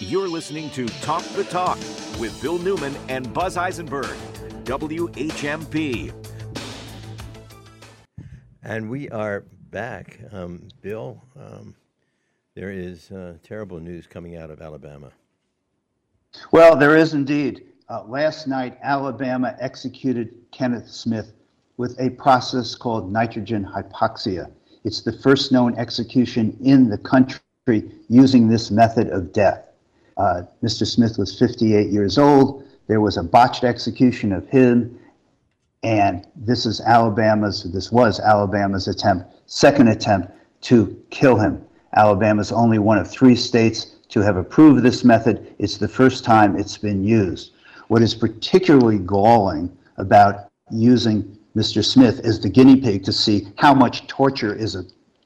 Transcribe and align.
You're 0.00 0.28
listening 0.28 0.70
to 0.70 0.86
Talk 1.02 1.22
the 1.22 1.44
Talk 1.44 1.78
with 2.18 2.36
Bill 2.42 2.58
Newman 2.58 2.96
and 3.08 3.32
Buzz 3.32 3.56
Eisenberg, 3.56 4.16
WHMP. 4.64 6.12
And 8.64 8.90
we 8.90 9.08
are 9.10 9.44
back. 9.70 10.18
Um, 10.32 10.66
Bill, 10.82 11.22
um, 11.38 11.76
there 12.54 12.72
is 12.72 13.12
uh, 13.12 13.34
terrible 13.44 13.78
news 13.78 14.08
coming 14.08 14.36
out 14.36 14.50
of 14.50 14.60
Alabama. 14.60 15.12
Well, 16.50 16.74
there 16.74 16.96
is 16.96 17.14
indeed. 17.14 17.64
Uh, 17.88 18.02
last 18.04 18.48
night, 18.48 18.76
Alabama 18.82 19.56
executed 19.60 20.34
Kenneth 20.50 20.90
Smith 20.90 21.32
with 21.76 21.98
a 22.00 22.10
process 22.10 22.74
called 22.74 23.12
nitrogen 23.12 23.64
hypoxia. 23.64 24.50
It's 24.82 25.02
the 25.02 25.12
first 25.12 25.52
known 25.52 25.78
execution 25.78 26.58
in 26.62 26.88
the 26.88 26.98
country 26.98 27.40
using 28.08 28.48
this 28.48 28.72
method 28.72 29.08
of 29.10 29.32
death. 29.32 29.63
Uh, 30.16 30.42
Mr. 30.62 30.86
Smith 30.86 31.18
was 31.18 31.38
58 31.38 31.90
years 31.90 32.18
old. 32.18 32.64
There 32.86 33.00
was 33.00 33.16
a 33.16 33.22
botched 33.22 33.64
execution 33.64 34.32
of 34.32 34.48
him, 34.48 34.98
and 35.82 36.26
this 36.36 36.66
is 36.66 36.80
Alabama's, 36.80 37.64
this 37.72 37.90
was 37.90 38.20
Alabama's 38.20 38.88
attempt, 38.88 39.26
second 39.46 39.88
attempt 39.88 40.30
to 40.62 40.96
kill 41.10 41.36
him. 41.36 41.64
Alabama's 41.96 42.52
only 42.52 42.78
one 42.78 42.98
of 42.98 43.10
three 43.10 43.36
states 43.36 43.96
to 44.08 44.20
have 44.20 44.36
approved 44.36 44.82
this 44.82 45.04
method. 45.04 45.54
It's 45.58 45.78
the 45.78 45.88
first 45.88 46.24
time 46.24 46.56
it's 46.56 46.78
been 46.78 47.04
used. 47.04 47.52
What 47.88 48.02
is 48.02 48.14
particularly 48.14 48.98
galling 48.98 49.76
about 49.96 50.50
using 50.70 51.36
Mr. 51.56 51.84
Smith 51.84 52.20
as 52.20 52.40
the 52.40 52.48
guinea 52.48 52.76
pig 52.76 53.04
to 53.04 53.12
see 53.12 53.48
how 53.56 53.74
much 53.74 54.06
torture 54.06 54.54
is 54.54 54.76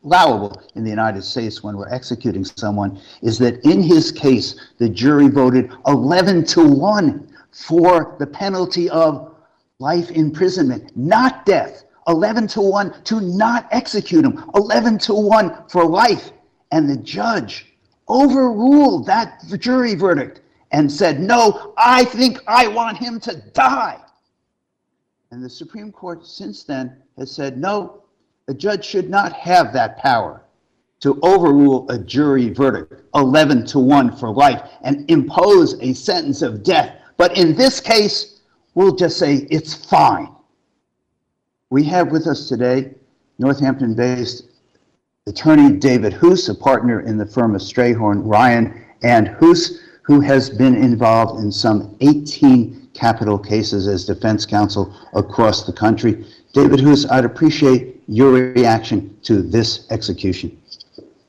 allowable 0.04 0.62
in 0.74 0.84
the 0.84 0.90
United 0.90 1.22
States 1.22 1.62
when 1.62 1.76
we're 1.76 1.92
executing 1.92 2.44
someone 2.44 3.00
is 3.22 3.38
that 3.38 3.64
in 3.64 3.82
his 3.82 4.12
case, 4.12 4.54
the 4.78 4.88
jury 4.88 5.28
voted 5.28 5.72
11 5.86 6.44
to 6.44 6.66
1 6.66 7.28
for 7.50 8.16
the 8.18 8.26
penalty 8.26 8.88
of 8.90 9.34
life 9.78 10.10
imprisonment, 10.10 10.96
not 10.96 11.44
death. 11.46 11.84
11 12.08 12.46
to 12.48 12.62
1 12.62 13.02
to 13.04 13.20
not 13.20 13.68
execute 13.70 14.24
him, 14.24 14.42
11 14.54 14.98
to 14.98 15.14
1 15.14 15.68
for 15.68 15.84
life. 15.84 16.32
And 16.72 16.88
the 16.88 16.96
judge 16.96 17.66
overruled 18.08 19.06
that 19.06 19.42
jury 19.58 19.94
verdict 19.94 20.40
and 20.72 20.90
said, 20.90 21.20
No, 21.20 21.74
I 21.76 22.04
think 22.04 22.40
I 22.46 22.66
want 22.68 22.96
him 22.96 23.20
to 23.20 23.36
die. 23.52 24.00
And 25.30 25.44
the 25.44 25.50
Supreme 25.50 25.92
Court 25.92 26.26
since 26.26 26.64
then 26.64 26.96
has 27.18 27.30
said, 27.30 27.58
No, 27.58 28.02
a 28.48 28.54
judge 28.54 28.84
should 28.84 29.10
not 29.10 29.32
have 29.34 29.72
that 29.74 29.98
power 29.98 30.42
to 31.00 31.20
overrule 31.22 31.88
a 31.90 31.98
jury 31.98 32.48
verdict 32.48 32.94
11 33.14 33.66
to 33.66 33.78
1 33.78 34.16
for 34.16 34.30
life 34.30 34.68
and 34.82 35.08
impose 35.10 35.80
a 35.80 35.92
sentence 35.92 36.42
of 36.42 36.62
death. 36.62 36.96
But 37.16 37.36
in 37.36 37.54
this 37.54 37.78
case, 37.78 38.40
we'll 38.74 38.96
just 38.96 39.18
say 39.18 39.46
it's 39.50 39.74
fine. 39.74 40.34
We 41.70 41.84
have 41.84 42.10
with 42.10 42.26
us 42.26 42.48
today 42.48 42.94
Northampton 43.38 43.94
based 43.94 44.48
attorney 45.26 45.76
David 45.76 46.14
Hoose, 46.14 46.48
a 46.48 46.54
partner 46.54 47.00
in 47.00 47.18
the 47.18 47.26
firm 47.26 47.54
of 47.54 47.60
Strayhorn, 47.60 48.22
Ryan, 48.24 48.82
and 49.02 49.28
Hoose, 49.28 49.78
who 50.02 50.20
has 50.20 50.48
been 50.48 50.74
involved 50.74 51.40
in 51.40 51.52
some 51.52 51.96
18 52.00 52.88
capital 52.94 53.38
cases 53.38 53.86
as 53.86 54.06
defense 54.06 54.46
counsel 54.46 54.92
across 55.12 55.66
the 55.66 55.72
country. 55.72 56.26
David 56.54 56.80
Hoose, 56.80 57.08
I'd 57.10 57.26
appreciate 57.26 57.97
your 58.08 58.32
reaction 58.32 59.16
to 59.22 59.42
this 59.42 59.86
execution. 59.90 60.60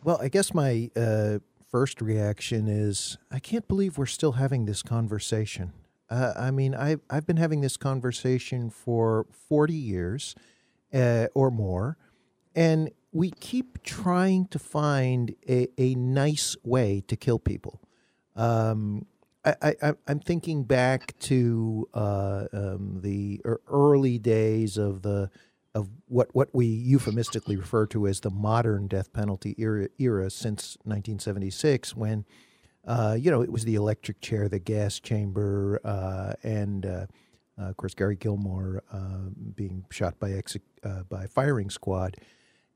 Well, 0.04 0.18
I 0.22 0.30
guess 0.30 0.54
my 0.54 0.90
uh, 0.96 1.40
first 1.70 2.02
reaction 2.02 2.68
is 2.68 3.18
I 3.30 3.40
can't 3.40 3.68
believe 3.68 3.98
we're 3.98 4.06
still 4.06 4.34
having 4.34 4.66
this 4.66 4.82
conversation. 4.82 5.74
Uh, 6.10 6.34
I 6.36 6.52
mean, 6.52 6.74
I've, 6.74 7.02
I've 7.10 7.28
been 7.28 7.38
having 7.38 7.62
this 7.62 7.78
conversation 7.78 8.70
for 8.70 9.28
40 9.50 9.74
years 9.74 10.36
uh, 10.94 11.28
or 11.36 11.52
more, 11.52 11.98
and 12.56 12.90
we 13.12 13.32
keep 13.32 13.84
trying 13.84 14.48
to 14.48 14.58
find 14.58 15.36
a, 15.48 15.68
a 15.78 15.96
nice 15.96 16.56
way 16.64 17.04
to 17.08 17.16
kill 17.16 17.40
people. 17.40 17.82
Um, 18.36 19.06
I, 19.46 19.76
I, 19.82 19.94
I'm 20.08 20.20
thinking 20.20 20.64
back 20.64 21.18
to 21.20 21.88
uh, 21.94 22.46
um, 22.52 23.00
the 23.02 23.42
early 23.68 24.18
days 24.18 24.78
of 24.78 25.02
the 25.02 25.30
of 25.80 25.90
what, 26.08 26.28
what 26.34 26.50
we 26.54 26.68
euphemistically 26.68 27.56
refer 27.56 27.88
to 27.88 28.06
as 28.08 28.20
the 28.20 28.30
modern 28.30 28.88
death 28.88 29.12
penalty 29.14 29.56
era, 29.58 29.88
era 29.98 30.30
since 30.30 30.78
1976, 30.84 31.96
when 31.96 32.26
uh, 32.88 33.16
you 33.20 33.30
know 33.30 33.42
it 33.42 33.52
was 33.52 33.66
the 33.66 33.76
electric 33.76 34.22
chair, 34.22 34.48
the 34.48 34.60
gas 34.60 35.00
chamber, 35.00 35.80
uh, 35.84 36.34
and 36.44 36.86
uh, 36.86 37.06
uh 37.60 37.70
of 37.70 37.78
course 37.78 37.94
Gary 37.94 38.16
Gilmore 38.16 38.84
uh, 38.92 39.30
being 39.56 39.86
shot 39.92 40.20
by 40.20 40.32
ex- 40.32 40.58
uh, 40.84 41.04
by 41.04 41.28
firing 41.28 41.70
squad, 41.70 42.18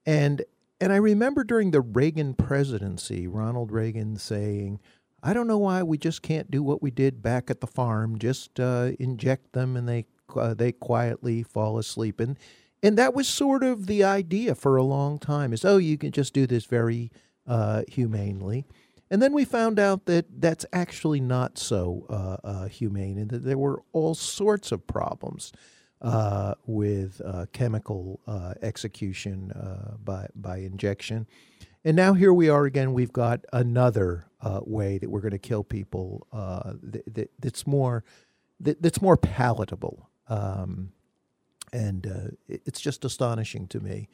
and 0.05 0.43
and 0.79 0.91
I 0.91 0.97
remember 0.97 1.43
during 1.43 1.71
the 1.71 1.81
Reagan 1.81 2.33
presidency, 2.33 3.27
Ronald 3.27 3.71
Reagan 3.71 4.17
saying. 4.17 4.79
I 5.25 5.31
don't 5.31 5.47
know 5.47 5.57
why 5.57 5.83
we 5.83 5.97
just 5.97 6.21
can't 6.21 6.51
do 6.51 6.61
what 6.61 6.81
we 6.81 6.91
did 6.91 7.23
back 7.23 7.49
at 7.49 7.61
the 7.61 7.65
farm. 7.65 8.19
Just 8.19 8.59
inject 8.59 9.53
them, 9.53 9.77
and 9.77 9.87
they 9.87 10.05
they 10.53 10.73
quietly 10.73 11.43
fall 11.43 11.77
asleep. 11.77 12.19
And 12.19 12.37
and 12.83 12.97
that 12.97 13.15
was 13.15 13.29
sort 13.29 13.63
of 13.63 13.87
the 13.87 14.03
idea 14.03 14.53
for 14.55 14.75
a 14.75 14.83
long 14.83 15.17
time 15.17 15.53
is, 15.53 15.63
oh, 15.63 15.77
you 15.77 15.97
can 15.97 16.11
just 16.11 16.33
do 16.33 16.45
this 16.45 16.65
very 16.65 17.11
uh, 17.47 17.83
humanely. 17.87 18.65
And 19.09 19.21
then 19.21 19.31
we 19.31 19.45
found 19.45 19.79
out 19.79 20.05
that 20.05 20.25
that's 20.41 20.65
actually 20.73 21.21
not 21.21 21.57
so 21.57 22.05
uh, 22.09 22.45
uh, 22.45 22.67
humane 22.67 23.17
and 23.17 23.29
that 23.29 23.45
there 23.45 23.57
were 23.57 23.83
all 23.93 24.15
sorts 24.15 24.71
of 24.73 24.85
problems 24.85 25.53
uh, 26.01 26.55
with 26.65 27.21
uh, 27.23 27.45
chemical 27.53 28.19
uh, 28.27 28.55
execution 28.61 29.53
by, 30.03 30.27
by 30.35 30.57
injection. 30.57 31.25
And 31.85 31.95
now 31.95 32.13
here 32.13 32.33
we 32.33 32.49
are 32.49 32.65
again. 32.65 32.91
We've 32.93 33.13
got 33.13 33.45
another 33.53 34.25
way 34.65 34.97
that 34.97 35.09
we're 35.09 35.21
going 35.21 35.31
to 35.31 35.37
kill 35.37 35.63
people 35.63 36.27
that, 36.81 37.13
that, 37.13 37.31
that's 37.39 37.65
more 37.65 38.03
that, 38.59 38.81
that's 38.81 39.01
more 39.01 39.17
palatable. 39.17 40.09
Um, 40.27 40.91
and 41.73 42.07
uh, 42.07 42.27
it's 42.47 42.79
just 42.79 43.03
astonishing 43.03 43.67
to 43.67 43.79
me. 43.81 44.07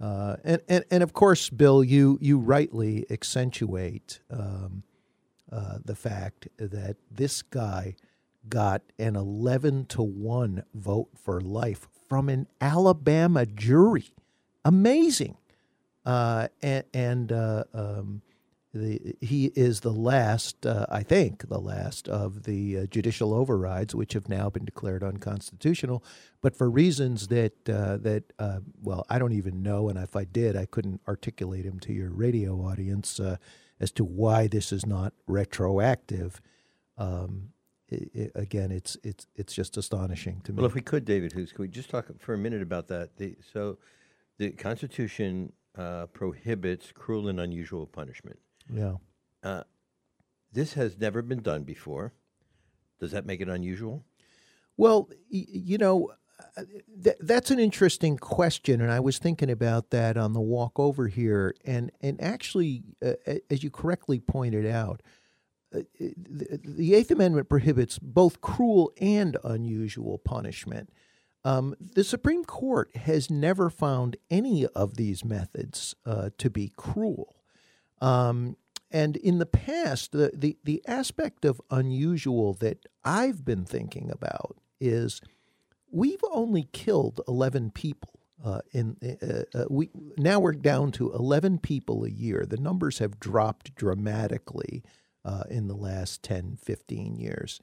Uh, 0.00 0.36
and, 0.44 0.60
and 0.68 0.84
and 0.90 1.02
of 1.02 1.12
course, 1.12 1.50
Bill, 1.50 1.82
you 1.82 2.18
you 2.20 2.38
rightly 2.38 3.06
accentuate 3.10 4.20
um, 4.30 4.82
uh, 5.50 5.78
the 5.84 5.96
fact 5.96 6.48
that 6.58 6.96
this 7.10 7.42
guy 7.42 7.96
got 8.48 8.82
an 8.98 9.16
eleven 9.16 9.86
to 9.86 10.02
one 10.02 10.64
vote 10.74 11.08
for 11.14 11.40
life 11.40 11.88
from 12.08 12.28
an 12.28 12.46
Alabama 12.60 13.44
jury. 13.44 14.14
Amazing, 14.64 15.36
uh, 16.04 16.48
and, 16.62 16.84
and 16.94 17.32
uh, 17.32 17.64
um, 17.74 18.22
the, 18.74 19.16
he 19.20 19.46
is 19.54 19.80
the 19.80 19.92
last, 19.92 20.66
uh, 20.66 20.84
I 20.90 21.02
think, 21.02 21.48
the 21.48 21.58
last 21.58 22.06
of 22.06 22.42
the 22.42 22.80
uh, 22.80 22.86
judicial 22.86 23.32
overrides, 23.32 23.94
which 23.94 24.12
have 24.12 24.28
now 24.28 24.50
been 24.50 24.66
declared 24.66 25.02
unconstitutional, 25.02 26.04
but 26.42 26.54
for 26.54 26.70
reasons 26.70 27.28
that 27.28 27.68
uh, 27.68 27.96
that 27.98 28.24
uh, 28.38 28.60
well, 28.82 29.06
I 29.08 29.18
don't 29.18 29.32
even 29.32 29.62
know, 29.62 29.88
and 29.88 29.98
if 29.98 30.14
I 30.14 30.24
did, 30.24 30.54
I 30.54 30.66
couldn't 30.66 31.00
articulate 31.08 31.64
them 31.64 31.80
to 31.80 31.92
your 31.94 32.10
radio 32.10 32.56
audience 32.56 33.18
uh, 33.18 33.36
as 33.80 33.90
to 33.92 34.04
why 34.04 34.48
this 34.48 34.70
is 34.70 34.84
not 34.84 35.14
retroactive. 35.26 36.42
Um, 36.98 37.50
it, 37.88 38.10
it, 38.12 38.32
again, 38.34 38.70
it's 38.70 38.98
it's 39.02 39.26
it's 39.34 39.54
just 39.54 39.78
astonishing 39.78 40.42
to 40.42 40.52
me. 40.52 40.58
Well, 40.58 40.66
if 40.66 40.74
we 40.74 40.82
could, 40.82 41.06
David, 41.06 41.32
Hoose 41.32 41.52
could 41.52 41.62
we 41.62 41.68
just 41.68 41.88
talk 41.88 42.06
for 42.18 42.34
a 42.34 42.38
minute 42.38 42.60
about 42.60 42.88
that? 42.88 43.16
The, 43.16 43.36
so, 43.50 43.78
the 44.36 44.50
Constitution 44.50 45.52
uh, 45.76 46.04
prohibits 46.06 46.92
cruel 46.92 47.28
and 47.28 47.40
unusual 47.40 47.86
punishment. 47.86 48.38
Yeah. 48.72 48.94
Uh, 49.42 49.62
this 50.52 50.74
has 50.74 50.98
never 50.98 51.22
been 51.22 51.42
done 51.42 51.62
before. 51.62 52.12
Does 53.00 53.12
that 53.12 53.26
make 53.26 53.40
it 53.40 53.48
unusual? 53.48 54.04
Well, 54.76 55.08
y- 55.32 55.46
you 55.48 55.78
know, 55.78 56.12
uh, 56.56 56.62
th- 57.02 57.16
that's 57.20 57.50
an 57.50 57.58
interesting 57.58 58.16
question, 58.16 58.80
and 58.80 58.90
I 58.90 59.00
was 59.00 59.18
thinking 59.18 59.50
about 59.50 59.90
that 59.90 60.16
on 60.16 60.32
the 60.32 60.40
walk 60.40 60.78
over 60.78 61.08
here. 61.08 61.54
And 61.64 61.90
and 62.00 62.20
actually, 62.20 62.84
uh, 63.04 63.14
as 63.50 63.62
you 63.62 63.70
correctly 63.70 64.20
pointed 64.20 64.66
out, 64.66 65.02
uh, 65.74 65.80
the, 65.98 66.60
the, 66.64 66.94
Eighth 66.94 67.10
Amendment 67.10 67.48
prohibits 67.48 67.98
both 67.98 68.40
cruel 68.40 68.92
and 69.00 69.36
unusual 69.44 70.18
punishment. 70.18 70.90
Um, 71.44 71.74
the 71.78 72.04
Supreme 72.04 72.44
Court 72.44 72.94
has 72.96 73.30
never 73.30 73.70
found 73.70 74.16
any 74.30 74.66
of 74.66 74.96
these 74.96 75.24
methods 75.24 75.94
uh, 76.06 76.30
to 76.38 76.50
be 76.50 76.72
cruel. 76.76 77.37
Um, 78.00 78.56
and 78.90 79.16
in 79.16 79.38
the 79.38 79.46
past, 79.46 80.12
the, 80.12 80.30
the, 80.34 80.56
the 80.64 80.82
aspect 80.86 81.44
of 81.44 81.60
unusual 81.70 82.54
that 82.54 82.86
I've 83.04 83.44
been 83.44 83.64
thinking 83.64 84.10
about 84.10 84.56
is 84.80 85.20
we've 85.90 86.24
only 86.30 86.68
killed 86.72 87.20
11 87.28 87.72
people. 87.72 88.10
Uh, 88.44 88.60
in 88.72 88.96
uh, 89.02 89.58
uh, 89.58 89.64
we 89.68 89.90
now 90.16 90.38
we're 90.38 90.52
down 90.52 90.92
to 90.92 91.12
11 91.12 91.58
people 91.58 92.04
a 92.04 92.08
year. 92.08 92.46
The 92.48 92.56
numbers 92.56 92.98
have 92.98 93.18
dropped 93.18 93.74
dramatically 93.74 94.84
uh, 95.24 95.42
in 95.50 95.66
the 95.66 95.74
last 95.74 96.22
10, 96.22 96.56
15 96.62 97.16
years. 97.16 97.60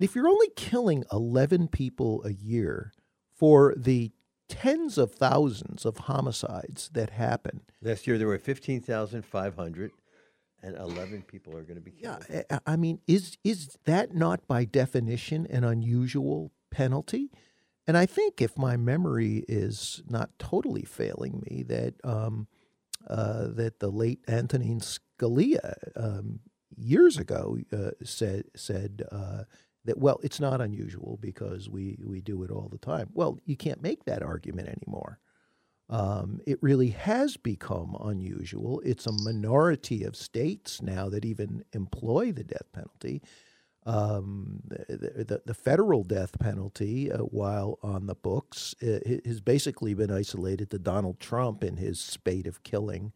If 0.00 0.16
you're 0.16 0.28
only 0.28 0.50
killing 0.56 1.04
11 1.12 1.68
people 1.68 2.24
a 2.24 2.32
year 2.32 2.92
for 3.36 3.72
the 3.76 4.10
tens 4.50 4.98
of 4.98 5.14
thousands 5.14 5.86
of 5.86 5.96
homicides 5.96 6.90
that 6.92 7.10
happen. 7.10 7.62
Last 7.80 8.06
year 8.06 8.18
there 8.18 8.26
were 8.26 8.38
15,500 8.38 9.92
and 10.62 10.76
11 10.76 11.22
people 11.22 11.56
are 11.56 11.62
going 11.62 11.76
to 11.76 11.80
be 11.80 11.92
killed. 11.92 12.26
Yeah, 12.28 12.58
I 12.66 12.76
mean, 12.76 13.00
is 13.06 13.38
is 13.44 13.78
that 13.84 14.14
not 14.14 14.46
by 14.46 14.64
definition 14.64 15.46
an 15.46 15.64
unusual 15.64 16.52
penalty? 16.70 17.30
And 17.86 17.96
I 17.96 18.06
think 18.06 18.42
if 18.42 18.58
my 18.58 18.76
memory 18.76 19.44
is 19.48 20.02
not 20.08 20.38
totally 20.38 20.82
failing 20.82 21.42
me, 21.50 21.62
that 21.62 21.94
um, 22.04 22.46
uh, 23.08 23.48
that 23.48 23.78
the 23.78 23.88
late 23.88 24.20
Antonin 24.28 24.80
Scalia 24.80 25.74
um, 25.96 26.40
years 26.76 27.16
ago 27.16 27.58
uh, 27.72 27.92
said 28.04 28.44
said 28.54 29.02
uh, 29.10 29.44
that 29.84 29.98
well, 29.98 30.20
it's 30.22 30.40
not 30.40 30.60
unusual 30.60 31.18
because 31.20 31.68
we 31.68 31.98
we 32.04 32.20
do 32.20 32.42
it 32.42 32.50
all 32.50 32.68
the 32.70 32.78
time. 32.78 33.08
Well, 33.14 33.38
you 33.44 33.56
can't 33.56 33.82
make 33.82 34.04
that 34.04 34.22
argument 34.22 34.68
anymore. 34.68 35.18
Um, 35.88 36.40
it 36.46 36.62
really 36.62 36.90
has 36.90 37.36
become 37.36 37.96
unusual. 38.00 38.80
It's 38.84 39.06
a 39.06 39.12
minority 39.12 40.04
of 40.04 40.14
states 40.14 40.80
now 40.80 41.08
that 41.08 41.24
even 41.24 41.64
employ 41.72 42.30
the 42.30 42.44
death 42.44 42.70
penalty. 42.72 43.22
Um, 43.86 44.60
the, 44.64 45.24
the, 45.24 45.42
the, 45.46 45.54
federal 45.54 46.04
death 46.04 46.38
penalty, 46.38 47.10
uh, 47.10 47.18
while 47.18 47.78
on 47.82 48.06
the 48.06 48.14
books, 48.14 48.74
uh, 48.82 48.98
has 49.24 49.40
basically 49.40 49.94
been 49.94 50.12
isolated 50.12 50.70
to 50.70 50.78
Donald 50.78 51.18
Trump 51.18 51.64
in 51.64 51.78
his 51.78 51.98
spate 51.98 52.46
of 52.46 52.62
killing 52.62 53.12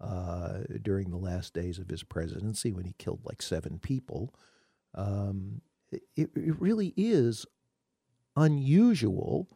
uh, 0.00 0.58
during 0.82 1.10
the 1.10 1.16
last 1.16 1.54
days 1.54 1.78
of 1.78 1.88
his 1.88 2.02
presidency 2.02 2.72
when 2.72 2.84
he 2.84 2.94
killed 2.98 3.20
like 3.24 3.40
seven 3.40 3.78
people. 3.78 4.34
Um, 4.94 5.62
it, 5.92 6.30
it, 6.34 6.60
really 6.60 6.92
is 6.96 7.46
unusual, 8.36 9.48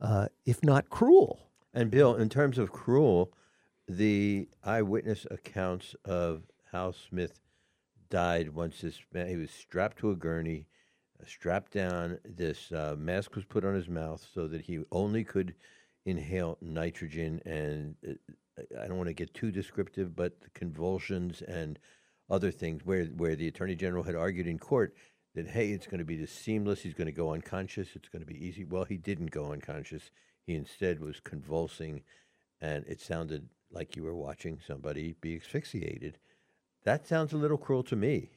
uh, 0.00 0.28
if 0.46 0.62
not 0.64 0.90
cruel. 0.90 1.50
And 1.72 1.90
Bill, 1.90 2.14
in 2.16 2.28
terms 2.28 2.58
of 2.58 2.72
cruel, 2.72 3.32
the 3.88 4.48
eyewitness 4.64 5.26
accounts 5.30 5.94
of 6.04 6.42
how 6.72 6.92
Smith 6.92 7.40
died 8.08 8.54
once 8.54 8.80
this 8.80 9.00
man 9.12 9.28
he 9.28 9.36
was 9.36 9.50
strapped 9.50 9.98
to 9.98 10.10
a 10.10 10.16
gurney, 10.16 10.66
uh, 11.20 11.24
strapped 11.26 11.72
down. 11.72 12.18
This 12.24 12.72
uh, 12.72 12.96
mask 12.98 13.34
was 13.34 13.44
put 13.44 13.64
on 13.64 13.74
his 13.74 13.88
mouth 13.88 14.26
so 14.34 14.48
that 14.48 14.62
he 14.62 14.80
only 14.90 15.24
could 15.24 15.54
inhale 16.04 16.58
nitrogen. 16.60 17.40
And 17.44 17.94
uh, 18.08 18.62
I 18.80 18.88
don't 18.88 18.96
want 18.96 19.08
to 19.08 19.14
get 19.14 19.32
too 19.34 19.50
descriptive, 19.50 20.16
but 20.16 20.40
the 20.40 20.50
convulsions 20.50 21.42
and 21.42 21.78
other 22.28 22.50
things 22.50 22.84
where 22.84 23.06
where 23.06 23.34
the 23.34 23.48
attorney 23.48 23.74
general 23.74 24.04
had 24.04 24.14
argued 24.14 24.46
in 24.46 24.58
court 24.58 24.94
that 25.34 25.48
hey, 25.48 25.70
it's 25.70 25.86
going 25.86 25.98
to 25.98 26.04
be 26.04 26.16
this 26.16 26.32
seamless. 26.32 26.82
He's 26.82 26.94
going 26.94 27.06
to 27.06 27.12
go 27.12 27.32
unconscious. 27.32 27.88
It's 27.94 28.08
going 28.08 28.24
to 28.24 28.32
be 28.32 28.44
easy. 28.44 28.64
Well, 28.64 28.84
he 28.84 28.96
didn't 28.96 29.30
go 29.30 29.52
unconscious. 29.52 30.10
He 30.46 30.54
instead 30.54 31.00
was 31.00 31.20
convulsing, 31.20 32.02
and 32.60 32.84
it 32.86 33.00
sounded 33.00 33.48
like 33.70 33.96
you 33.96 34.02
were 34.02 34.16
watching 34.16 34.58
somebody 34.66 35.14
be 35.20 35.36
asphyxiated. 35.36 36.18
That 36.84 37.06
sounds 37.06 37.32
a 37.32 37.36
little 37.36 37.58
cruel 37.58 37.82
to 37.84 37.96
me. 37.96 38.30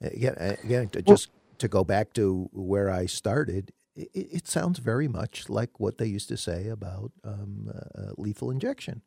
Again, 0.00 0.34
again, 0.62 0.88
to 0.90 1.02
just 1.02 1.30
to 1.58 1.66
go 1.66 1.82
back 1.82 2.12
to 2.12 2.48
where 2.52 2.90
I 2.90 3.06
started, 3.06 3.72
it, 3.96 4.08
it, 4.14 4.46
sounds 4.46 4.78
very 4.78 5.08
much 5.08 5.48
like 5.48 5.80
what 5.80 5.98
they 5.98 6.06
used 6.06 6.28
to 6.28 6.36
say 6.36 6.68
about 6.68 7.10
um, 7.24 7.68
uh, 7.74 8.12
lethal 8.16 8.52
injection. 8.52 9.02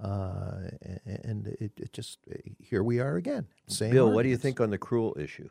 Uh, 0.00 0.70
and 1.04 1.46
it, 1.60 1.72
it, 1.76 1.92
just 1.92 2.18
here 2.58 2.82
we 2.82 2.98
are 2.98 3.16
again. 3.16 3.46
Same 3.68 3.92
Bill, 3.92 4.10
what 4.10 4.24
do 4.24 4.30
you 4.30 4.36
think 4.36 4.60
on 4.60 4.70
the 4.70 4.78
cruel 4.78 5.16
issue? 5.16 5.48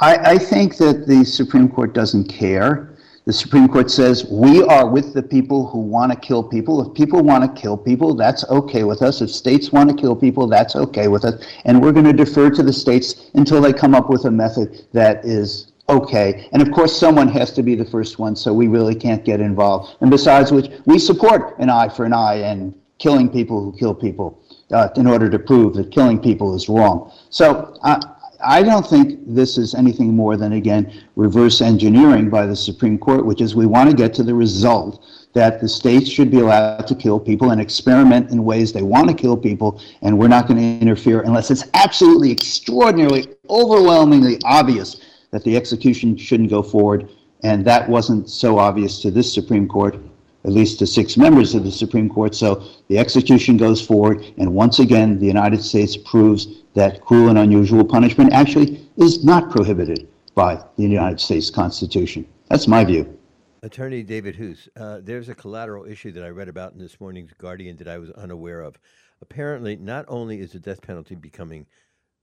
I, 0.00 0.32
I 0.32 0.38
think 0.38 0.76
that 0.76 1.06
the 1.06 1.24
Supreme 1.24 1.68
Court 1.68 1.92
doesn't 1.92 2.28
care. 2.28 2.94
The 3.24 3.32
Supreme 3.32 3.68
Court 3.68 3.90
says 3.90 4.24
we 4.30 4.62
are 4.62 4.88
with 4.88 5.12
the 5.12 5.22
people 5.22 5.66
who 5.66 5.80
want 5.80 6.12
to 6.12 6.18
kill 6.18 6.42
people. 6.42 6.80
If 6.86 6.94
people 6.94 7.22
want 7.22 7.44
to 7.44 7.60
kill 7.60 7.76
people, 7.76 8.14
that's 8.14 8.48
okay 8.48 8.84
with 8.84 9.02
us. 9.02 9.20
If 9.20 9.30
states 9.30 9.70
want 9.70 9.90
to 9.90 9.96
kill 9.96 10.16
people, 10.16 10.46
that's 10.46 10.76
okay 10.76 11.08
with 11.08 11.24
us. 11.24 11.44
And 11.64 11.82
we're 11.82 11.92
going 11.92 12.06
to 12.06 12.12
defer 12.12 12.48
to 12.50 12.62
the 12.62 12.72
states 12.72 13.30
until 13.34 13.60
they 13.60 13.72
come 13.72 13.94
up 13.94 14.08
with 14.08 14.24
a 14.24 14.30
method 14.30 14.86
that 14.92 15.24
is 15.24 15.72
okay. 15.88 16.48
And 16.52 16.62
of 16.62 16.70
course, 16.70 16.96
someone 16.96 17.28
has 17.28 17.52
to 17.52 17.62
be 17.62 17.74
the 17.74 17.84
first 17.84 18.18
one, 18.18 18.36
so 18.36 18.52
we 18.52 18.68
really 18.68 18.94
can't 18.94 19.24
get 19.24 19.40
involved. 19.40 19.96
And 20.00 20.10
besides 20.10 20.52
which, 20.52 20.70
we 20.86 20.98
support 20.98 21.58
an 21.58 21.68
eye 21.70 21.88
for 21.88 22.04
an 22.04 22.12
eye 22.12 22.36
and 22.36 22.74
killing 22.98 23.28
people 23.28 23.62
who 23.62 23.76
kill 23.76 23.94
people 23.94 24.42
uh, 24.70 24.88
in 24.96 25.06
order 25.06 25.28
to 25.28 25.38
prove 25.38 25.74
that 25.74 25.90
killing 25.90 26.20
people 26.20 26.54
is 26.54 26.68
wrong. 26.68 27.12
So 27.30 27.76
uh, 27.82 28.00
I 28.44 28.62
don't 28.62 28.86
think 28.86 29.18
this 29.26 29.58
is 29.58 29.74
anything 29.74 30.14
more 30.14 30.36
than, 30.36 30.52
again, 30.52 30.92
reverse 31.16 31.60
engineering 31.60 32.30
by 32.30 32.46
the 32.46 32.54
Supreme 32.54 32.96
Court, 32.98 33.26
which 33.26 33.40
is 33.40 33.56
we 33.56 33.66
want 33.66 33.90
to 33.90 33.96
get 33.96 34.14
to 34.14 34.22
the 34.22 34.34
result 34.34 35.04
that 35.32 35.60
the 35.60 35.68
states 35.68 36.08
should 36.08 36.30
be 36.30 36.38
allowed 36.38 36.86
to 36.86 36.94
kill 36.94 37.18
people 37.18 37.50
and 37.50 37.60
experiment 37.60 38.30
in 38.30 38.44
ways 38.44 38.72
they 38.72 38.82
want 38.82 39.08
to 39.08 39.14
kill 39.14 39.36
people, 39.36 39.80
and 40.02 40.16
we're 40.16 40.28
not 40.28 40.46
going 40.46 40.58
to 40.58 40.80
interfere 40.80 41.22
unless 41.22 41.50
it's 41.50 41.64
absolutely 41.74 42.30
extraordinarily, 42.30 43.26
overwhelmingly 43.50 44.38
obvious 44.44 45.00
that 45.30 45.44
the 45.44 45.56
execution 45.56 46.16
shouldn't 46.16 46.50
go 46.50 46.62
forward. 46.62 47.10
And 47.44 47.64
that 47.66 47.88
wasn't 47.88 48.28
so 48.30 48.58
obvious 48.58 49.00
to 49.02 49.10
this 49.10 49.32
Supreme 49.32 49.68
Court, 49.68 49.96
at 50.44 50.52
least 50.52 50.78
to 50.78 50.86
six 50.86 51.16
members 51.16 51.54
of 51.54 51.64
the 51.64 51.70
Supreme 51.70 52.08
Court. 52.08 52.34
So 52.34 52.62
the 52.88 52.98
execution 52.98 53.56
goes 53.56 53.84
forward, 53.84 54.24
and 54.38 54.54
once 54.54 54.78
again, 54.78 55.18
the 55.18 55.26
United 55.26 55.62
States 55.62 55.96
proves 55.96 56.62
that 56.74 57.00
cruel 57.00 57.28
and 57.28 57.38
unusual 57.38 57.84
punishment 57.84 58.32
actually 58.32 58.88
is 58.96 59.24
not 59.24 59.50
prohibited 59.50 60.08
by 60.34 60.62
the 60.76 60.82
United 60.82 61.20
States 61.20 61.50
Constitution. 61.50 62.26
That's 62.48 62.68
my 62.68 62.84
view. 62.84 63.18
Attorney 63.62 64.04
David 64.04 64.36
Hoose, 64.36 64.68
uh, 64.76 65.00
there's 65.02 65.28
a 65.28 65.34
collateral 65.34 65.84
issue 65.84 66.12
that 66.12 66.22
I 66.22 66.28
read 66.28 66.48
about 66.48 66.72
in 66.72 66.78
this 66.78 67.00
morning's 67.00 67.32
Guardian 67.32 67.76
that 67.78 67.88
I 67.88 67.98
was 67.98 68.10
unaware 68.10 68.60
of. 68.60 68.78
Apparently, 69.20 69.74
not 69.74 70.04
only 70.06 70.40
is 70.40 70.52
the 70.52 70.60
death 70.60 70.80
penalty 70.80 71.16
becoming 71.16 71.66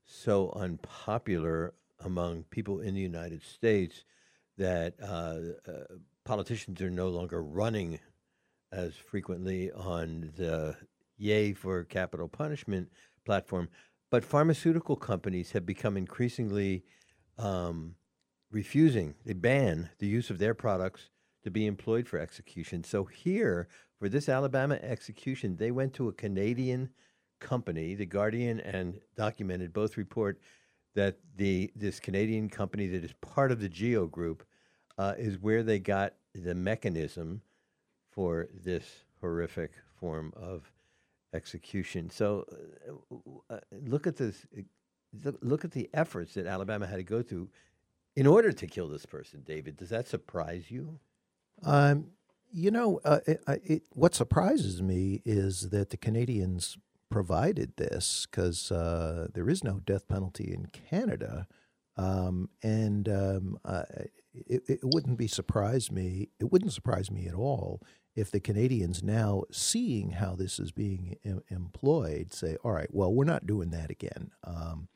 so 0.06 0.54
unpopular 0.56 1.74
among 2.06 2.44
people 2.52 2.80
in 2.80 2.94
the 2.94 3.02
United 3.02 3.44
States 3.44 4.06
that 4.58 4.94
uh, 5.04 5.70
uh, 5.70 5.96
politicians 6.25 6.81
are 6.81 6.89
no 6.89 7.07
longer 7.07 7.42
running 7.42 8.00
as 8.72 8.95
frequently 8.95 9.72
on 9.72 10.33
the 10.36 10.75
yay 11.18 11.54
for 11.54 11.83
capital 11.86 12.27
punishment 12.27 12.92
platform, 13.25 13.69
but 14.12 14.25
pharmaceutical 14.25 14.95
companies 14.95 15.51
have 15.51 15.66
become 15.66 15.96
increasingly 15.96 16.84
um, 17.38 17.96
refusing, 18.51 19.15
they 19.25 19.34
ban 19.34 19.89
the 20.00 20.08
use 20.08 20.29
of 20.29 20.39
their 20.39 20.53
products 20.53 21.10
to 21.44 21.51
be 21.51 21.65
employed 21.65 22.08
for 22.08 22.20
execution. 22.20 22.84
So 22.84 23.05
here, 23.05 23.67
for 24.00 24.10
this 24.10 24.27
Alabama 24.27 24.79
execution, 24.82 25.58
they 25.58 25.72
went 25.72 25.94
to 25.96 26.08
a 26.10 26.13
Canadian 26.13 26.89
company, 27.39 27.96
The 27.96 28.05
Guardian 28.05 28.60
and 28.60 29.00
Documented 29.15 29.74
both 29.74 29.98
report 29.98 30.39
that 30.96 31.17
the 31.36 31.72
this 31.75 32.00
Canadian 32.00 32.50
company 32.50 32.88
that 32.88 33.03
is 33.03 33.13
part 33.22 33.51
of 33.51 33.60
the 33.60 33.70
Geo 33.70 34.08
Group 34.08 34.44
uh, 34.98 35.14
is 35.18 35.38
where 35.40 35.64
they 35.64 35.80
got 35.80 36.14
the 36.34 36.56
mechanism 36.56 37.42
for 38.12 38.48
this 38.54 38.84
horrific 39.22 39.72
form 40.00 40.34
of 40.36 40.72
execution. 41.34 42.10
So 42.10 42.46
uh, 43.50 43.54
uh, 43.54 43.60
look 43.72 44.08
at 44.08 44.18
this. 44.18 44.46
Uh, 44.58 45.32
look 45.42 45.64
at 45.64 45.72
the 45.72 45.90
efforts 45.94 46.34
that 46.34 46.46
Alabama 46.46 46.86
had 46.86 46.98
to 46.98 47.04
go 47.04 47.22
through 47.22 47.50
in 48.16 48.28
order 48.28 48.52
to 48.52 48.68
kill 48.68 48.90
this 48.90 49.06
person. 49.06 49.44
David, 49.46 49.78
does 49.78 49.90
that 49.90 50.08
surprise 50.08 50.70
you? 50.70 51.00
Um, 51.64 52.08
you 52.52 52.72
know, 52.72 53.00
uh, 53.06 53.20
it, 53.25 53.42
it, 53.48 53.84
what 53.92 54.14
surprises 54.14 54.82
me 54.82 55.22
is 55.25 55.70
that 55.70 55.90
the 55.90 55.98
Canadians 55.98 56.78
provided 57.10 57.78
this 57.78 58.28
because 58.30 58.72
uh, 58.72 59.28
there 59.34 59.50
is 59.50 59.64
no 59.64 59.80
death 59.86 60.08
penalty 60.08 60.54
in 60.54 60.68
Canada, 60.68 61.48
um, 61.98 62.50
and 62.62 63.08
um, 63.10 63.58
uh, 63.64 63.84
it, 64.34 64.64
it, 64.68 64.80
wouldn't 64.84 65.18
be 65.18 65.28
surprise 65.28 65.92
me. 65.92 66.30
It 66.40 66.52
wouldn't 66.52 66.74
surprise 66.74 67.10
me 67.10 67.28
at 67.28 67.36
all 67.36 67.82
if 68.16 68.32
the 68.32 68.40
Canadians 68.40 69.04
now, 69.04 69.44
seeing 69.52 70.12
how 70.12 70.36
this 70.36 70.60
is 70.60 70.72
being 70.72 71.18
em- 71.25 71.44
employed, 71.50 72.34
say, 72.34 72.58
all 72.64 72.72
right, 72.72 72.94
well, 72.94 73.14
we're 73.14 73.25
not 73.25 73.48
doing 73.48 73.72
that 73.72 73.90
again. 73.90 74.32
Um, 74.44 74.88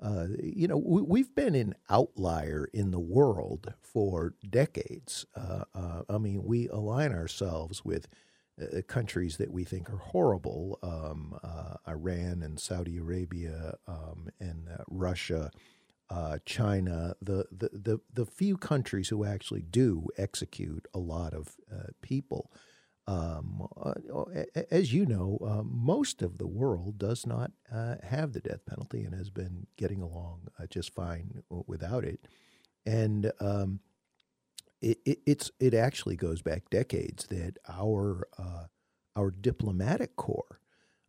uh, 0.00 0.26
you 0.42 0.66
know, 0.66 0.76
we, 0.76 1.20
have 1.20 1.34
been 1.34 1.54
an 1.54 1.74
outlier 1.88 2.68
in 2.72 2.90
the 2.90 2.98
world 2.98 3.72
for 3.80 4.34
decades. 4.48 5.26
Uh, 5.36 5.64
uh, 5.74 6.02
I 6.08 6.18
mean, 6.18 6.42
we 6.42 6.68
align 6.68 7.12
ourselves 7.12 7.84
with 7.84 8.08
uh, 8.60 8.82
countries 8.88 9.36
that 9.36 9.52
we 9.52 9.62
think 9.62 9.88
are 9.90 9.98
horrible 9.98 10.78
um, 10.82 11.38
uh, 11.42 11.76
Iran 11.88 12.42
and 12.42 12.58
Saudi 12.58 12.98
Arabia 12.98 13.76
um, 13.86 14.28
and 14.40 14.68
uh, 14.68 14.82
Russia 14.88 15.50
uh, 16.10 16.38
China, 16.44 17.14
the, 17.22 17.46
the, 17.50 17.70
the, 17.72 18.00
the, 18.12 18.26
few 18.26 18.56
countries 18.56 19.08
who 19.08 19.24
actually 19.24 19.62
do 19.62 20.08
execute 20.18 20.86
a 20.92 20.98
lot 20.98 21.32
of 21.32 21.56
uh, 21.72 21.88
people. 22.02 22.52
Um, 23.06 23.66
uh, 23.80 23.94
as 24.70 24.92
you 24.92 25.06
know, 25.06 25.38
uh, 25.44 25.62
most 25.64 26.22
of 26.22 26.38
the 26.38 26.46
world 26.46 26.98
does 26.98 27.26
not 27.26 27.52
uh, 27.72 27.96
have 28.02 28.32
the 28.32 28.40
death 28.40 28.64
penalty 28.66 29.04
and 29.04 29.14
has 29.14 29.30
been 29.30 29.66
getting 29.76 30.02
along 30.02 30.48
uh, 30.58 30.66
just 30.66 30.94
fine 30.94 31.42
without 31.66 32.04
it. 32.04 32.20
And 32.84 33.32
um, 33.40 33.80
it, 34.80 34.98
it, 35.04 35.18
it's 35.26 35.50
it 35.60 35.74
actually 35.74 36.16
goes 36.16 36.42
back 36.42 36.68
decades 36.70 37.26
that 37.26 37.58
our 37.68 38.28
uh, 38.38 38.66
our 39.16 39.30
diplomatic 39.30 40.16
corps 40.16 40.60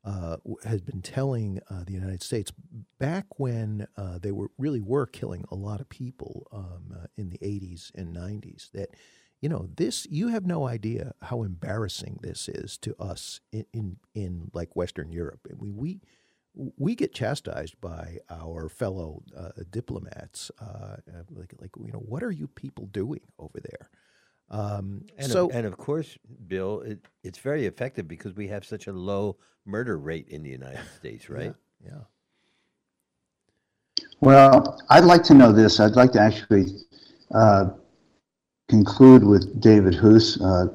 uh, 0.04 0.38
has 0.66 0.82
been 0.82 1.02
telling 1.02 1.60
uh, 1.70 1.84
the 1.86 1.94
United 1.94 2.22
States 2.22 2.52
back 3.00 3.26
when 3.38 3.88
uh, 3.98 4.20
they 4.20 4.32
were 4.32 4.52
really 4.58 4.82
were 4.82 5.06
killing 5.06 5.46
a 5.50 5.56
lot 5.56 5.80
of 5.80 5.90
people 5.90 6.48
um, 6.52 6.94
uh, 6.94 7.06
in 7.18 7.30
the 7.30 7.38
80s 7.40 7.92
and 7.96 8.16
90s 8.16 8.72
that 8.72 8.90
you 9.42 9.50
know 9.50 9.70
this 9.76 10.06
you 10.10 10.30
have 10.30 10.46
no 10.46 10.68
idea 10.68 11.14
how 11.22 11.44
embarrassing 11.44 12.20
this 12.22 12.50
is 12.50 12.78
to 12.80 12.96
us 13.02 13.42
in 13.52 13.66
in, 13.74 13.98
in 14.14 14.52
like 14.54 14.76
Western 14.76 15.12
Europe. 15.12 15.48
And 15.50 15.60
we 15.62 15.72
we 15.72 16.02
we 16.56 16.96
get 16.96 17.14
chastised 17.14 17.80
by 17.82 18.20
our 18.30 18.70
fellow 18.70 19.24
uh, 19.36 19.50
diplomats 19.72 20.52
uh, 20.60 20.98
like 21.32 21.54
like 21.60 21.72
you 21.84 21.92
know 21.92 22.00
what 22.00 22.24
are 22.24 22.32
you 22.32 22.48
people 22.48 22.86
doing 22.88 23.22
over 23.40 23.60
there 23.60 23.90
um, 24.50 25.06
and 25.18 25.32
so, 25.32 25.50
of, 25.50 25.56
and 25.56 25.66
of 25.66 25.78
course, 25.78 26.18
Bill, 26.48 26.82
it, 26.82 27.00
it's 27.24 27.40
very 27.40 27.66
effective 27.66 28.08
because 28.08 28.36
we 28.36 28.48
have 28.50 28.66
such 28.66 28.88
a 28.88 28.94
low 28.94 29.38
murder 29.66 29.98
rate 29.98 30.28
in 30.30 30.44
the 30.44 30.50
United 30.50 30.86
States, 30.98 31.30
right? 31.30 31.54
Yeah. 31.84 31.92
yeah. 31.92 32.00
Well, 34.22 34.80
I'd 34.90 35.06
like 35.06 35.24
to 35.24 35.34
know 35.34 35.52
this. 35.52 35.80
I'd 35.80 35.96
like 35.96 36.12
to 36.14 36.22
actually 36.22 36.66
uh, 37.34 37.72
conclude 38.70 39.24
with 39.24 39.60
David 39.60 39.94
Hoose, 39.94 40.40
uh, 40.42 40.74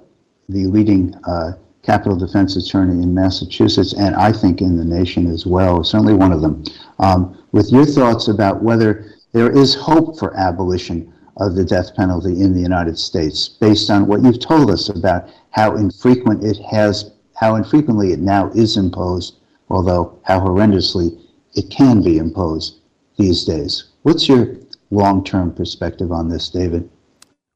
the 0.48 0.66
leading 0.66 1.14
uh, 1.24 1.52
capital 1.82 2.16
defense 2.16 2.56
attorney 2.56 3.02
in 3.02 3.14
Massachusetts, 3.14 3.94
and 3.94 4.14
I 4.16 4.32
think 4.32 4.60
in 4.60 4.76
the 4.76 4.84
nation 4.84 5.26
as 5.26 5.46
well, 5.46 5.82
certainly 5.84 6.14
one 6.14 6.32
of 6.32 6.42
them, 6.42 6.64
um, 6.98 7.42
with 7.52 7.72
your 7.72 7.86
thoughts 7.86 8.28
about 8.28 8.62
whether 8.62 9.12
there 9.32 9.50
is 9.50 9.74
hope 9.74 10.18
for 10.18 10.36
abolition 10.36 11.12
of 11.38 11.54
the 11.54 11.64
death 11.64 11.94
penalty 11.94 12.40
in 12.40 12.52
the 12.52 12.60
United 12.60 12.98
States, 12.98 13.48
based 13.48 13.90
on 13.90 14.06
what 14.06 14.22
you've 14.22 14.40
told 14.40 14.70
us 14.70 14.88
about 14.88 15.28
how 15.50 15.76
infrequent 15.76 16.44
it 16.44 16.58
has, 16.70 17.12
how 17.34 17.54
infrequently 17.56 18.12
it 18.12 18.18
now 18.18 18.50
is 18.50 18.76
imposed, 18.76 19.36
although 19.70 20.18
how 20.24 20.40
horrendously 20.40 21.20
it 21.54 21.70
can 21.70 22.02
be 22.02 22.18
imposed 22.18 22.80
these 23.16 23.44
days. 23.44 23.84
What's 24.02 24.28
your 24.28 24.56
long-term 24.90 25.54
perspective 25.54 26.12
on 26.12 26.28
this, 26.28 26.50
David? 26.50 26.88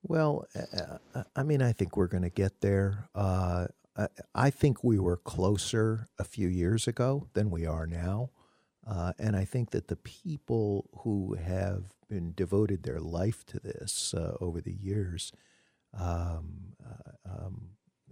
Well, 0.03 0.47
uh, 0.57 0.99
uh 1.15 1.25
I 1.37 1.43
mean, 1.43 1.63
I 1.63 1.73
think 1.73 1.97
we're 1.97 2.09
going 2.09 2.25
to 2.25 2.31
get 2.31 2.61
there. 2.61 3.09
Uh, 3.15 3.67
I, 3.97 4.09
I 4.35 4.51
think 4.51 4.83
we 4.83 4.99
were 4.99 5.17
closer 5.17 6.09
a 6.19 6.25
few 6.25 6.49
years 6.49 6.87
ago 6.87 7.29
than 7.35 7.51
we 7.51 7.67
are 7.67 7.87
now. 7.87 8.31
Uh, 8.87 9.13
and 9.19 9.37
I 9.37 9.45
think 9.45 9.71
that 9.71 9.89
the 9.89 9.97
people 9.97 10.89
who 10.99 11.35
have 11.35 11.95
been 12.09 12.33
devoted 12.35 12.83
their 12.83 13.01
life 13.01 13.45
to 13.47 13.61
this 13.61 14.13
uh, 14.13 14.37
over 14.41 14.61
the 14.61 14.73
years, 14.73 15.33
um, 15.99 16.75
uh, 16.85 17.31
um, 17.31 17.71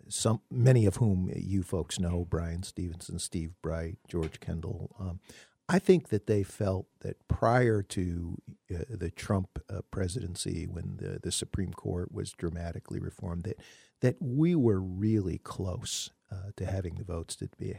some 0.09 0.41
many 0.51 0.87
of 0.87 0.97
whom 0.97 1.31
you 1.35 1.63
folks 1.63 1.99
know, 1.99 2.25
Bryan 2.25 2.63
Stevenson, 2.63 3.19
Steve 3.19 3.53
Bright, 3.63 3.99
George 4.09 4.41
Kendall. 4.41 4.95
Um, 4.99 5.21
I 5.69 5.79
think 5.79 6.09
that 6.09 6.27
they 6.27 6.43
felt 6.43 6.87
that 7.01 7.17
prior 7.29 7.83
to 7.83 8.39
uh, 8.75 8.79
the 8.91 9.11
Trump 9.11 9.63
uh, 9.69 9.83
presidency, 9.93 10.67
when 10.67 10.97
the, 10.97 11.21
the 11.21 11.31
Supreme 11.31 11.73
Court 11.73 12.13
was 12.13 12.33
dramatically 12.33 12.99
reformed, 12.99 13.45
that 13.45 13.61
that 14.01 14.17
we 14.21 14.55
were 14.55 14.81
really 14.81 15.39
close 15.39 16.11
uh, 16.33 16.51
to 16.57 16.65
having 16.65 16.95
the 16.95 17.05
votes 17.05 17.37
to 17.37 17.49
be 17.59 17.75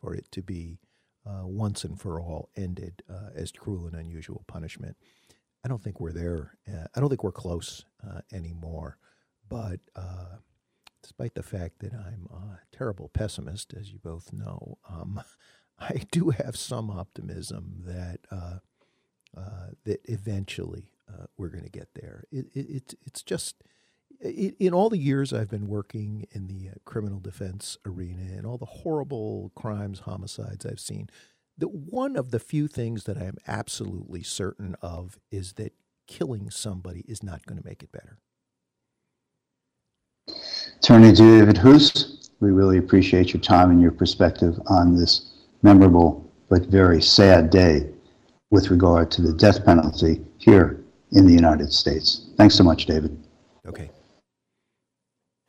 for 0.00 0.14
it 0.14 0.30
to 0.30 0.42
be 0.42 0.78
uh, 1.26 1.46
once 1.46 1.84
and 1.84 2.00
for 2.00 2.20
all 2.20 2.50
ended 2.56 3.02
uh, 3.10 3.30
as 3.34 3.52
cruel 3.52 3.86
and 3.86 3.94
unusual 3.94 4.44
punishment. 4.46 4.96
I 5.64 5.68
don't 5.68 5.82
think 5.82 6.00
we're 6.00 6.12
there. 6.12 6.58
Uh, 6.68 6.86
I 6.94 7.00
don't 7.00 7.08
think 7.08 7.24
we're 7.24 7.32
close 7.32 7.84
uh, 8.06 8.20
anymore. 8.32 8.98
But 9.48 9.80
uh, 9.96 10.36
despite 11.02 11.34
the 11.34 11.42
fact 11.42 11.78
that 11.80 11.94
I'm 11.94 12.28
a 12.32 12.58
terrible 12.76 13.08
pessimist, 13.08 13.72
as 13.74 13.90
you 13.90 13.98
both 13.98 14.32
know, 14.32 14.78
um, 14.88 15.22
I 15.78 16.02
do 16.10 16.30
have 16.30 16.56
some 16.56 16.90
optimism 16.90 17.82
that 17.86 18.20
uh, 18.30 18.58
that 19.84 20.00
eventually 20.04 20.90
we're 21.36 21.48
going 21.48 21.64
to 21.64 21.70
get 21.70 21.88
there. 21.94 22.24
It, 22.30 22.46
it, 22.54 22.66
it's 22.68 22.94
it's 23.04 23.22
just 23.22 23.56
in 24.24 24.72
all 24.72 24.88
the 24.88 24.98
years 24.98 25.32
I've 25.32 25.50
been 25.50 25.68
working 25.68 26.26
in 26.32 26.46
the 26.46 26.70
uh, 26.70 26.74
criminal 26.84 27.20
defense 27.20 27.76
arena 27.86 28.22
and 28.36 28.46
all 28.46 28.58
the 28.58 28.64
horrible 28.64 29.52
crimes, 29.54 30.00
homicides 30.00 30.64
I've 30.64 30.80
seen, 30.80 31.08
the 31.56 31.68
one 31.68 32.16
of 32.16 32.30
the 32.30 32.40
few 32.40 32.66
things 32.66 33.04
that 33.04 33.18
I 33.18 33.24
am 33.24 33.36
absolutely 33.46 34.22
certain 34.22 34.76
of 34.82 35.18
is 35.30 35.54
that 35.54 35.74
killing 36.06 36.50
somebody 36.50 37.04
is 37.06 37.22
not 37.22 37.44
going 37.46 37.60
to 37.60 37.66
make 37.66 37.82
it 37.82 37.92
better. 37.92 38.18
Attorney 40.78 41.12
David 41.12 41.56
Hoose, 41.56 42.30
we 42.40 42.50
really 42.50 42.78
appreciate 42.78 43.32
your 43.32 43.40
time 43.40 43.70
and 43.70 43.80
your 43.80 43.92
perspective 43.92 44.58
on 44.66 44.96
this 44.96 45.32
memorable 45.62 46.30
but 46.48 46.62
very 46.66 47.00
sad 47.00 47.50
day 47.50 47.90
with 48.50 48.70
regard 48.70 49.10
to 49.10 49.22
the 49.22 49.32
death 49.32 49.64
penalty 49.64 50.24
here 50.38 50.84
in 51.12 51.26
the 51.26 51.32
United 51.32 51.72
States. 51.72 52.30
Thanks 52.36 52.54
so 52.54 52.64
much, 52.64 52.86
David. 52.86 53.16
Okay. 53.66 53.90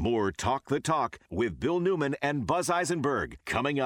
More 0.05 0.31
Talk 0.31 0.69
the 0.69 0.79
Talk 0.79 1.17
with 1.31 1.59
Bill 1.59 1.79
Newman 1.79 2.15
and 2.21 2.45
Buzz 2.45 2.69
Eisenberg 2.69 3.39
coming 3.43 3.79
up. 3.79 3.83